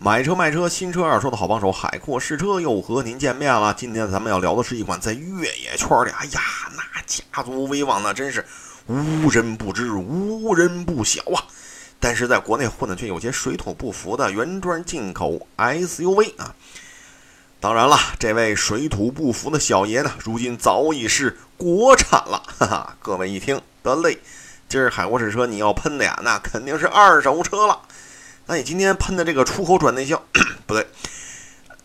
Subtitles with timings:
[0.00, 3.74] 买车卖车，新车二手的好帮手，海阔试车又和您见面了。
[3.74, 6.40] 今天咱们要聊的是一款在越野圈里，哎呀，
[6.76, 8.46] 那家族威望那真是
[8.86, 11.42] 无人不知，无人不晓啊。
[11.98, 16.54] 但是在国内混的却有些水土不服的原装进口 SUV 啊。
[17.58, 22.40] 当然了，这位水土不服的小爷呢，如今早已是国产了。
[22.56, 24.16] 哈哈，各位一听得嘞，
[24.68, 27.80] 今儿海阔试车你要喷的呀，那肯定是二手车了。
[28.50, 30.24] 那你今天喷的这个出口转内销，
[30.66, 30.88] 不对，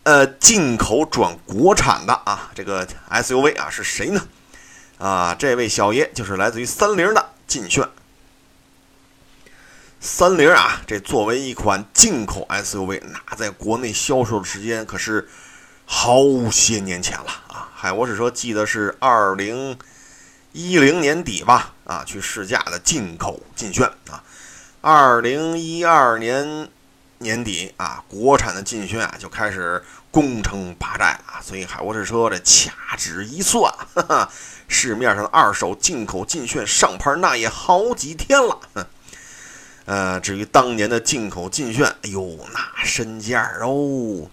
[0.04, 4.26] 呃，进口转国产的啊，这个 SUV 啊是谁呢？
[4.96, 7.86] 啊，这位小爷就是来自于三菱的劲炫。
[10.00, 15.28] 三菱啊，这作为一款进口 SUV，那在国内销售的时间可是
[15.84, 16.18] 好
[16.50, 17.68] 些年前了啊。
[17.74, 19.76] 嗨，我只说记得是二零
[20.52, 24.24] 一零年底吧，啊，去试驾的进口劲炫啊。
[24.86, 26.68] 二零一二年
[27.16, 31.42] 年底啊，国产的劲炫啊就开始攻城拔寨了。
[31.42, 34.30] 所以海沃士车这掐指一算，哈哈，
[34.68, 38.60] 市面上的二手进口劲炫上牌那也好几天了。
[39.86, 44.28] 呃，至于当年的进口劲炫，哎呦，那身价哦，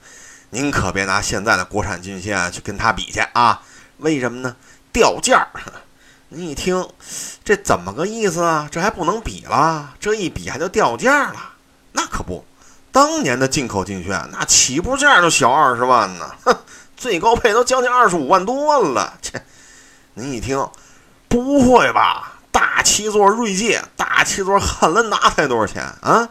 [0.50, 3.61] 您可别拿现在的国产劲炫去跟它比去啊。
[4.00, 4.58] 为什么呢？
[4.92, 5.48] 掉价。
[6.34, 6.88] 你一听，
[7.44, 8.70] 这怎么个意思啊？
[8.72, 9.94] 这还不能比了？
[10.00, 11.52] 这一比还就掉价了？
[11.92, 12.46] 那可不，
[12.90, 16.58] 当年的进口劲炫那起步价就小二十万呢，哼，
[16.96, 19.18] 最高配都将近二十五万多了。
[19.22, 19.46] 切，
[20.14, 20.70] 你一听，
[21.28, 22.40] 不会吧？
[22.50, 26.30] 大七座锐界、大七座汉兰达才多少钱啊？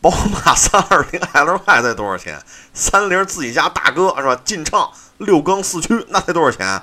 [0.00, 2.42] 宝马三二零 LY 才多少钱？
[2.74, 4.36] 三菱自己家大哥是吧？
[4.44, 6.82] 劲畅六缸四驱那才多少钱？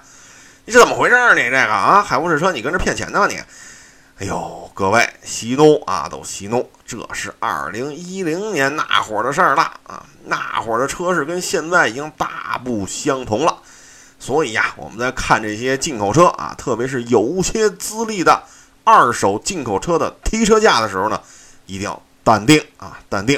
[0.66, 1.36] 你是怎么回事儿？
[1.36, 3.28] 你这个啊，海沃士车，你跟着骗钱呢？
[3.30, 3.36] 你，
[4.20, 6.72] 哎呦，各位息怒啊，都息怒！
[6.86, 13.58] 这是二零一零年那会儿的事儿了啊，那会儿的车市跟现在已经大不相同了。
[14.18, 18.42] 所以呀，我们在看这些进口车啊，特别是有些资历的
[18.86, 21.20] 二手进口车的提车价的时候呢，
[21.66, 23.38] 一定要淡定啊，淡定。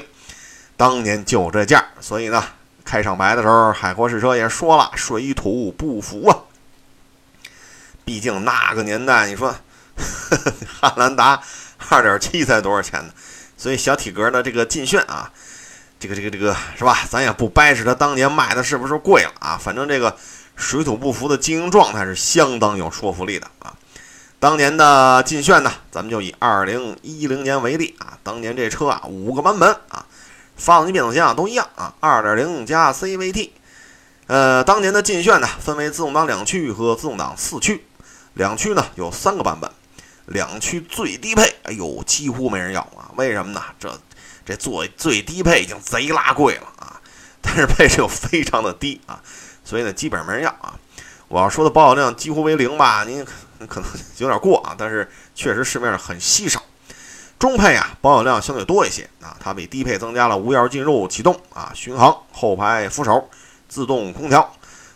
[0.78, 2.44] 当年就这价，所以呢，
[2.84, 6.38] 开场白的时候，海阔试车也说了，水土不服啊。
[8.06, 9.54] 毕竟那个年代，你说
[10.80, 11.42] 汉兰达
[11.90, 13.12] 二点七才多少钱呢？
[13.58, 15.32] 所以小体格的这个劲炫啊，
[16.00, 17.00] 这个这个这个是吧？
[17.10, 19.58] 咱也不掰扯它当年卖的是不是贵了啊？
[19.60, 20.16] 反正这个
[20.56, 23.74] 水土不服的经营状态是相当有说服力的啊。
[24.40, 30.06] 当年的劲炫呢，咱们就以二零一零年为例啊，当年这车啊五个版本啊，
[30.56, 33.50] 发动机、变速箱都一样啊，二点零加 CVT。
[34.28, 37.86] 呃，当年的劲炫呢，分为自动挡两驱和自动挡四驱。
[38.36, 39.70] 两驱呢有三个版本，
[40.28, 43.12] 两驱最低配，哎呦，几乎没人要啊！
[43.16, 43.62] 为什么呢？
[43.80, 43.98] 这
[44.46, 47.02] 这做最低配已经贼拉贵了啊，
[47.42, 49.22] 但是配置又非常的低啊，
[49.64, 50.78] 所以呢基本上没人要啊。
[51.28, 53.26] 我要说的保有量几乎为零吧，您
[53.68, 56.62] 可能有点过啊，但是确实市面上很稀少。
[57.40, 63.30] 中配啊保有量相对多一些啊，它比低配增加了无钥匙进入、启动啊、巡航、后排扶手、
[63.70, 64.54] 自动空调。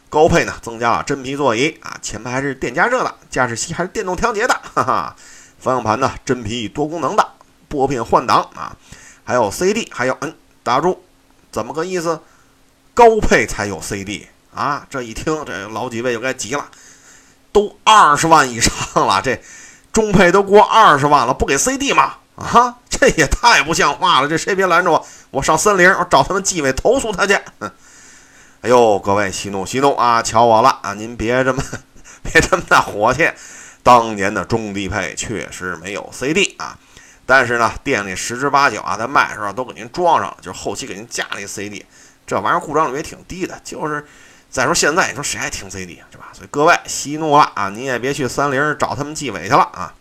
[0.09, 5.15] 高配呢，增加了真皮座椅啊，前排还是电加热的，驾驶席还是电动调节的， 哈哈。
[5.59, 7.27] 方向盘呢，真皮多功能的，
[7.67, 8.75] 拨片换挡啊，
[9.23, 10.33] 还有 CD，还有嗯，
[10.63, 11.03] 打住，
[11.51, 12.21] 怎么个意思？
[12.93, 14.87] 高配才有 CD 啊？
[14.89, 16.65] 这一听，这老几位就该急了，
[17.51, 19.41] 都二十万以上了，这
[19.91, 22.15] 中配都过二十万了，不给 CD 吗？
[22.35, 24.27] 啊，这也太不像话了！
[24.29, 27.37] 这谁别拦着我，我上三菱，我找他们纪委投诉他去。
[27.59, 27.69] 哼
[28.61, 30.21] 哎呦，各位息怒息怒啊！
[30.21, 30.93] 瞧我了啊！
[30.93, 31.63] 您别这么
[32.21, 33.31] 别这么大火气。
[33.83, 36.77] 当年的中低配确实没有 CD 啊，
[37.25, 41.85] 但是呢，店里十之八九啊，在卖的时候都给您装上了，就是后期给您加了一 CD。
[42.27, 43.57] 这玩意儿故障率也挺低的。
[43.63, 44.05] 就是
[44.49, 46.29] 再说现在，你说谁还听 CD 啊是吧？
[46.33, 47.69] 所以各位息怒了啊！
[47.69, 49.93] 您也别去三菱找他们纪委去了啊。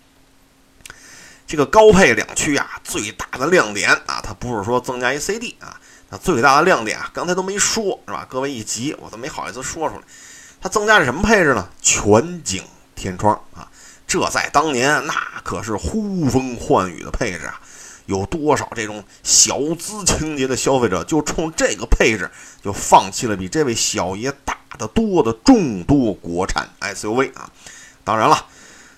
[1.46, 5.80] 这个高配两驱啊，最大的亮点啊，它不是说增加一 CD 啊。
[6.10, 8.26] 那最大的亮点啊，刚才都没说，是吧？
[8.28, 10.02] 各位一急，我都没好意思说出来。
[10.60, 11.68] 它增加了什么配置呢？
[11.80, 13.68] 全景天窗啊！
[14.06, 17.60] 这在当年那可是呼风唤雨的配置啊！
[18.06, 22.30] 有多少这种小资情节的消费者，就冲这个配置
[22.62, 27.50] 就放弃了比这位小爷大得多的众多国产 SUV 啊！
[28.02, 28.46] 当然了，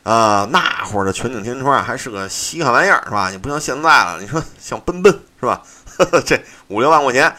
[0.05, 3.31] 呃，那会儿的全景天窗还是个稀罕玩意儿，是吧？
[3.31, 5.61] 你不像现在了，你说像奔奔，是吧？
[6.25, 7.35] 这五六万块钱，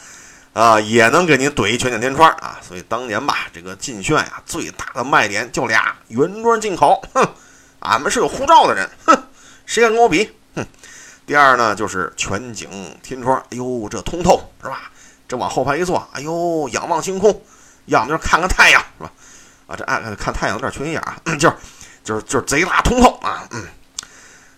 [0.53, 2.59] 啊，也能给您怼一全景天窗啊！
[2.61, 7.27] 所以当年吧，这个劲炫呀，最大的卖点就俩：原装进口，哼，
[7.79, 9.23] 俺们是有护照的人，哼，
[9.65, 10.29] 谁敢跟我比？
[10.55, 10.65] 哼！
[11.25, 12.69] 第二呢就是全景
[13.01, 14.91] 天窗，哎呦这通透是吧？
[15.27, 17.41] 这往后排一坐，哎呦仰望星空，
[17.85, 19.11] 要么就是看看太阳是吧？
[19.67, 21.55] 啊这爱看太阳有点缺心眼啊， 就是
[22.03, 23.65] 就是就是贼拉通透啊，嗯。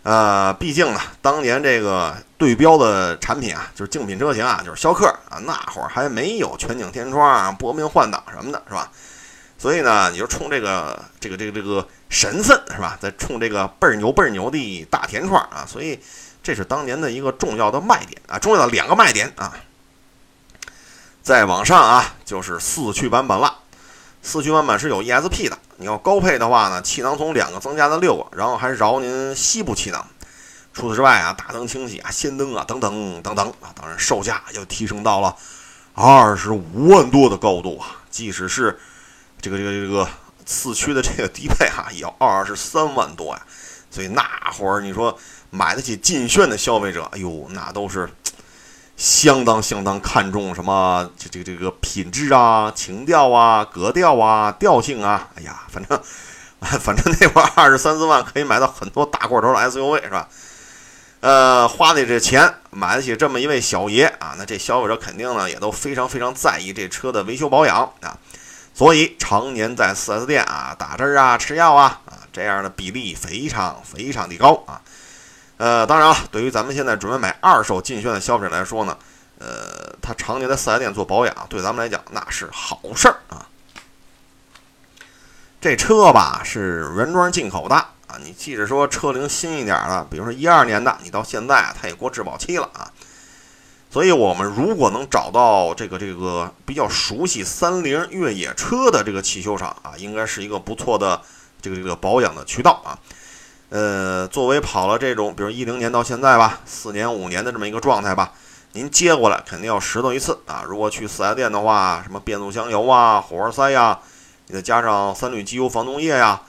[0.04, 8.92] 呃，毕竟呢，当年这个对标的产品啊，就是竞品车型啊，就是逍客啊，那会儿还没有全景天窗、搏命换挡什么的，是吧？
[9.58, 12.98] 所以呢，你就冲这个这个这个这个神分是吧？
[13.00, 15.98] 再冲这个倍儿牛倍儿牛的大天窗啊，所以
[16.44, 19.54] 这是当年的一个重要的卖点啊，重要的两个卖点啊。
[21.22, 23.60] 再往上啊，就是四驱版本了。
[24.22, 30.06] 四驱版本是有 ESP 的，你要高配的话呢，气囊从两个增加到六个，然后还饶您西部气囊。
[30.74, 35.36] 除此之外啊，大灯清洗啊、氙灯啊等等等等啊，当然售价又提升到了
[35.94, 38.02] 二十五万多的高度啊。
[38.10, 38.80] 即使是
[39.42, 40.08] 这个这个这个
[40.46, 43.42] 四驱的这个低配哈，也要二十三万多呀。
[43.92, 45.18] 所以那会儿你说
[45.50, 48.10] 买得起劲炫的消费者，哎呦，那都是。
[48.96, 56.00] 相当相当看重什么这这这个品质啊、情调啊、格调啊、调性啊，哎呀，反正
[56.80, 60.28] 反正那会儿二十三四万可以买到很多大个头的 SUV 是吧？
[61.20, 68.18] 呃，花的这钱买得起这么一位小爷啊，那这消费者肯定呢也都非常非常在意这车的维修保养啊，
[68.74, 74.80] 所以常年在 4S 店啊打针啊、吃药啊啊这样的比例非常非常的高啊。
[75.58, 78.98] 呃，当然了，对于咱们现在准备买二手劲炫的消费者来说呢，
[79.40, 83.48] 呃，他常年在四 S 店做保养，对咱们来讲那是好事儿啊。
[85.62, 92.92] 这车吧是原装进口的啊，你即使说车龄新一点的，比如说一二年的，你到现在它也过质保期了啊。
[93.90, 101.22] 所以，我们如果能找到这个这个比较熟悉三菱越野车的这个汽修厂啊，应该是一个不错的
[101.62, 102.98] 这个这个保养的渠道啊。
[103.74, 108.32] 呃，作为跑了这种，比如一零年到现在吧，四年五年的这么一个状态吧，
[108.74, 110.64] 您接过来肯定要拾掇一次啊。
[110.68, 113.98] 如果去四 S 店的话，什么变速箱油啊、火花塞呀，
[114.46, 116.40] 你再加上三氯机油防冻液呀，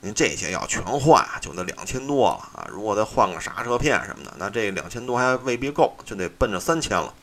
[0.00, 2.68] 您这些要全换，就得两千多了啊。
[2.70, 7.14] 如果再换个刹车片什么的，那这两千多还未必够，就得奔着三千了。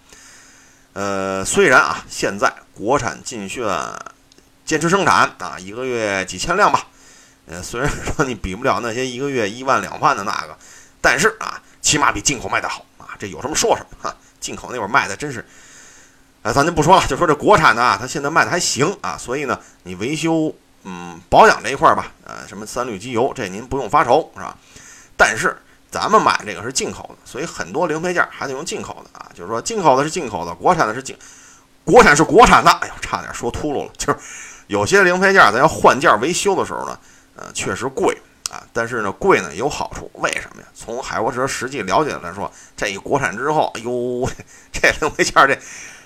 [0.94, 3.64] 呃，虽然啊，现在国产劲炫
[4.66, 6.88] 坚持生产啊，一个月几千辆吧。
[7.48, 10.58] 呃，虽然说你比不了那些一个月一万两万的那个，
[11.02, 13.10] 但是啊，起码比进口卖的好啊。
[13.20, 14.16] 这有什么说什么哈。
[14.40, 15.46] 进口那会儿卖的真是，
[16.44, 19.18] 哎，咱就不说了，就说这国产的啊，它现在卖的还行啊。
[19.18, 20.54] 所以呢，你维修
[20.84, 24.58] 嗯保养这一块儿吧，呃，什么三氯机油这您不用发愁是吧？
[25.18, 25.56] 但是
[25.92, 29.30] 咱们买这个是进口的，所以很多零配件还得用进口的啊。
[29.36, 31.18] 就是说进口的是进口的，国产的是进，
[31.84, 32.72] 国产是国产的。
[32.72, 33.92] 哎呦，差点说秃噜了。
[33.98, 34.18] 就是
[34.68, 36.98] 有些零配件咱要换件维修的时候呢。
[37.42, 38.16] 呃，确实贵
[38.52, 40.68] 啊，但是呢，贵呢有好处，为什么呀？
[40.76, 44.30] 从海沃车实际了解来说，这一国产之后，哎呦，
[44.72, 45.58] 这零配件这，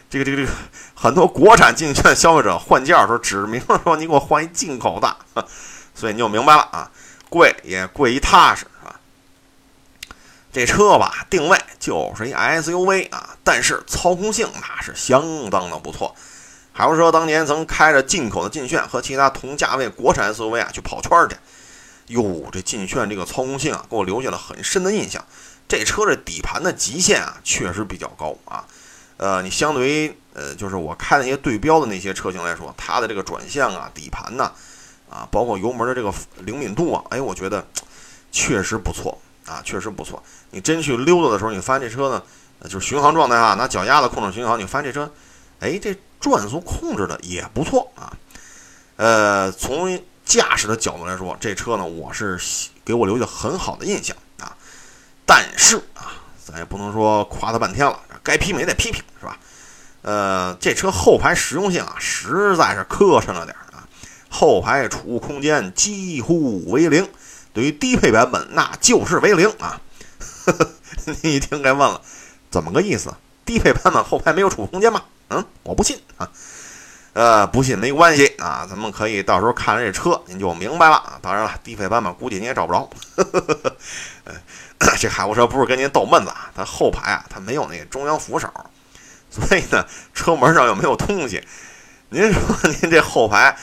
[0.09, 0.51] 这个这个这个，
[0.93, 5.17] 很多国产进券消费者换件的时候，指明说你给我换一进口的，
[5.93, 6.89] 所以你就明白了啊，
[7.29, 8.99] 贵也贵一踏实，是吧？
[10.53, 16.15] 这车吧，定位就是一 SUV 啊，但是操控性那是相当的不错。
[16.77, 21.37] 海沃车当年曾开着进口的劲炫和其他同价位国产 SUV 啊去跑圈去，
[22.13, 25.23] 哟，这劲炫这个操控性啊，给我留下了很深的印象。
[25.69, 28.65] 这车这底盘的极限啊，确实比较高啊。
[29.15, 34.51] 呃，你相对于呃，就是我开那些对标的那些车型来说，它的这个转向啊、底盘呐，
[35.09, 37.65] 啊，包括油门的这个灵敏度啊，哎，我觉得
[38.33, 40.21] 确实不错啊，确实不错。
[40.51, 42.21] 你真去溜达的时候，你发现这车呢，
[42.69, 45.09] 就是巡航状态啊，拿脚丫子控制巡航，你发现这车，
[45.59, 45.95] 哎，这。
[46.17, 48.11] 转速控制的也不错啊，
[48.95, 52.39] 呃，从驾驶的角度来说，这车呢，我是
[52.83, 54.57] 给我留下很好的印象啊。
[55.23, 59.37] 但是啊，咱也不能说夸它半天了，该批评也得批评，是吧？
[60.01, 63.85] 呃，这车后排实用性啊，实在是磕碜了点儿啊。
[64.27, 67.07] 后排储物空间几乎为零，
[67.53, 69.79] 对于低配版本那就是为零啊。
[70.45, 70.71] 呵 呵
[71.21, 72.01] 你一听该问了，
[72.49, 73.13] 怎么个意思？
[73.45, 75.03] 低配版本后排没有储物空间吗？
[75.29, 76.29] 嗯，我不信啊，
[77.13, 81.17] 呃，不信没关系啊，咱们可以到时候看了这车，您就明白了啊。
[81.21, 82.89] 当然了，低配版本估计你也找不着。
[83.15, 83.75] 呵呵呵
[84.97, 88.47] 这海沃车不是跟您逗闷子啊，它后排啊，它没有那个中央扶手，
[89.31, 91.43] 所以呢，车门上又没有东西。
[92.09, 92.41] 您说
[92.81, 93.57] 您这后排，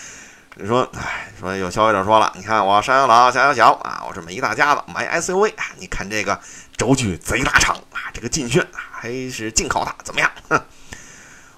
[0.57, 6.41] 你说，哎，说有消费者说了，你看我上有老下有小啊，我这么一大家子买 SUV 啊，你看这个
[6.77, 10.31] 轴距贼拉长啊，这个劲炫还是进口的，怎么样？
[10.49, 10.61] 哼。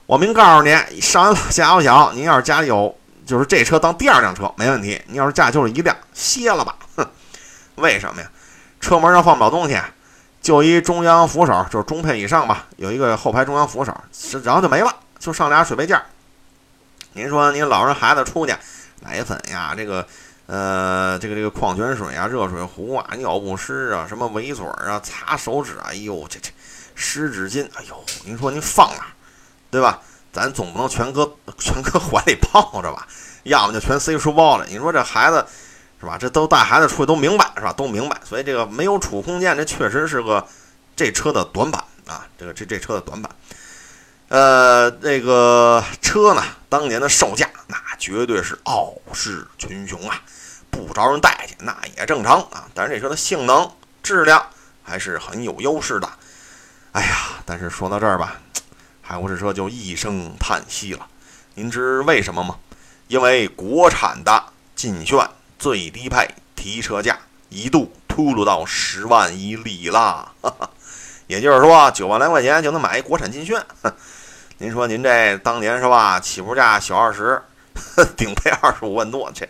[0.07, 2.95] 我明告诉你，上有老下有小，您要是家里有，
[3.25, 5.01] 就是这车当第二辆车没问题。
[5.07, 7.07] 您要是家就是一辆，歇了吧，哼。
[7.77, 8.31] 为什么呀？
[8.81, 9.81] 车门上放不了东西，
[10.43, 13.97] 就一中央扶手，就是中配以上吧，有一个后排中央扶手，
[14.43, 16.03] 然后就没了，就上俩水杯架。
[17.15, 18.55] 您说您老人孩子出去，
[19.01, 20.07] 奶粉呀，这个。
[20.47, 26.51] 呃，这个这个矿泉水啊，热水壶啊，尿不湿啊，什么围嘴啊，擦手指啊，哎呦，这这
[26.95, 29.07] 湿纸巾，哎呦，您说您放哪，
[29.75, 30.01] 对吧？
[30.33, 33.07] 咱总不能全搁全搁怀里抱着吧？
[33.43, 34.69] 要么就全塞书包里。
[34.71, 35.45] 你说这孩子
[36.01, 36.17] 是吧？
[36.17, 37.73] 这都带孩子出去都明白是吧？
[37.73, 38.21] 都明白。
[38.25, 40.47] 所以这个没有储空间，这确实是个
[40.95, 42.25] 这车的短板啊。
[42.39, 43.31] 这个这这车的短板。
[44.29, 50.21] 呃，这个车呢，当年的售价那绝对是傲视群雄啊。
[50.71, 52.67] 不招人待见，那也正常啊。
[52.75, 53.71] 但是这车的性能、
[54.03, 54.45] 质量
[54.83, 56.09] 还是很有优势的。
[56.93, 58.37] 哎呀，但是说到这儿吧，
[59.07, 61.07] 海沃士车就一声叹息了。
[61.55, 62.57] 您知为什么吗？
[63.07, 64.45] 因为国产的
[64.75, 67.19] 劲炫最低配提车价
[67.51, 70.33] 一度突噜到十万以里了。
[71.29, 73.63] 也就是说，九万来块钱就能买一国产劲炫。
[74.57, 76.19] 您说您这当年是吧？
[76.19, 77.43] 起步价小二十，
[78.17, 79.47] 顶配二十五万多，这。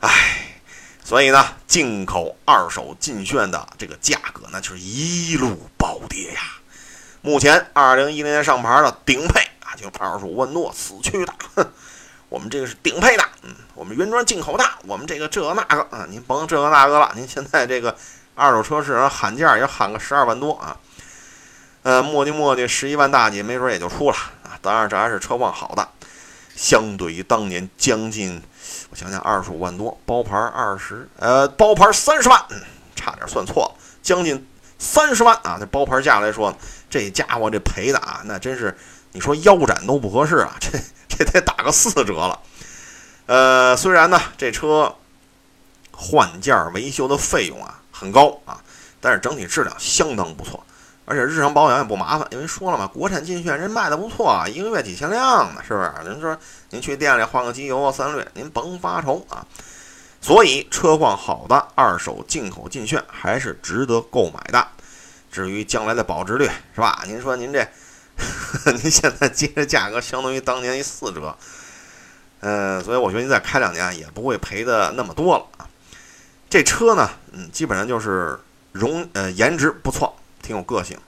[0.00, 0.62] 唉，
[1.02, 6.59] 所以呢，进口二手劲炫的这个价格那就是一路暴跌呀。
[7.22, 11.34] 目前二零一零年上牌的顶配啊，就二十五万多，死去的。
[11.54, 11.66] 哼，
[12.28, 17.94] 我们这个是顶配的，嗯，我们原装进口的，我们这个这个那个啊，您甭这个那个了，您现在这个
[18.34, 20.76] 二手车市场喊价也喊个十二万多啊。
[21.82, 24.58] 呃，磨叽磨叽十一万大几，没准也就出了啊。
[24.62, 25.88] 当然，这还是车况好的，
[26.54, 28.42] 相对于当年将近。
[28.90, 32.38] 我想想，二十五万多，包牌二十，呃，包牌三十万，
[32.94, 34.46] 差点算错了，将近
[34.80, 35.58] 三十万啊！
[35.60, 36.52] 这包牌价来说，
[36.88, 38.74] 这家伙这赔的啊，那真是
[39.12, 40.56] 你说腰斩都不合适啊！
[40.58, 40.70] 这
[41.06, 42.40] 这得打个四折了。
[43.26, 44.96] 呃，虽然呢，这车
[45.92, 48.58] 换件维修的费用啊很高啊，
[49.00, 50.64] 但是整体质量相当不错。
[51.04, 55.92] 而且日常保养也不麻烦，因为说了嘛，国产劲炫人卖的不错啊，一个月几千辆呢，是不是？
[56.08, 56.38] 您说
[56.70, 59.44] 您去店里换个机油啊、三滤，您甭发愁啊。
[60.20, 64.68] 所以车况好的二手进口劲炫还是值得购买的。
[65.32, 67.02] 至于将来的保值率，是吧？
[67.06, 67.60] 您说您这，
[68.16, 71.36] 呵 呵您现在接的价格相当于当年一四折，
[72.40, 75.68] 呃，所以我觉得您再开两年也不会赔的那么多了啊。
[76.48, 78.38] 这车呢，嗯，基本上就是
[78.72, 80.16] 容呃颜值不错。
[80.42, 80.98] 挺有个性。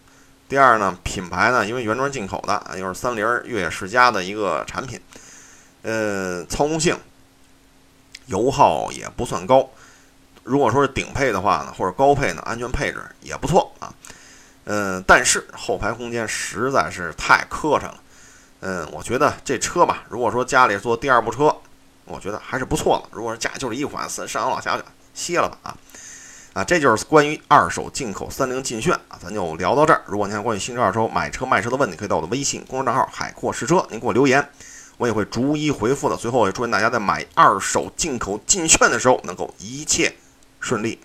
[0.47, 5.00] 第二呢，品牌呢，因为原装进口的，又是三菱越野世家的一个产品，
[5.81, 6.97] 呃，操控性、
[8.26, 9.69] 油耗也不算高。
[10.45, 13.93] 如果说是顶配的话呢，或者高配呢，安全配置也不错啊。
[14.64, 18.00] 嗯，但是后排空间实在是太磕碜了。
[18.61, 21.57] 嗯，我觉得这车吧，如果说家里做第二部车，
[22.05, 23.09] 我觉得还是不错的。
[23.17, 24.83] 如果是家就是一款，上上老下就
[25.14, 25.76] 歇了吧啊。
[26.55, 30.02] 啊，这就是关于二手进口三菱劲炫啊，咱就聊到这儿。
[30.07, 34.47] 如果您有关于新车、二手车买车、卖车的问题，可以到我的微信公众账号“海阔试车”，您给我留言，
[35.03, 36.17] 我也会逐一回复的。
[36.17, 40.15] 最后，也祝愿大家在买二手进口劲炫的时候能够一切
[40.61, 40.97] 顺利。